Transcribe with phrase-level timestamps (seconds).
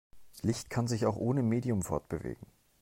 [0.41, 2.47] Licht kann sich auch ohne Medium fortbewegen.